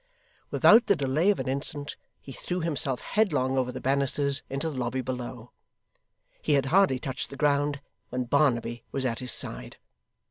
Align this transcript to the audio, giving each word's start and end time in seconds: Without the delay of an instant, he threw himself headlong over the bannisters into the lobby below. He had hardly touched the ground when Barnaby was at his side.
Without 0.49 0.87
the 0.87 0.95
delay 0.95 1.29
of 1.29 1.39
an 1.39 1.47
instant, 1.47 1.95
he 2.19 2.31
threw 2.31 2.61
himself 2.61 3.01
headlong 3.01 3.55
over 3.55 3.71
the 3.71 3.79
bannisters 3.79 4.41
into 4.49 4.67
the 4.67 4.79
lobby 4.79 5.01
below. 5.01 5.51
He 6.41 6.53
had 6.53 6.65
hardly 6.73 6.97
touched 6.97 7.29
the 7.29 7.37
ground 7.37 7.81
when 8.09 8.23
Barnaby 8.23 8.83
was 8.91 9.05
at 9.05 9.19
his 9.19 9.31
side. 9.31 9.77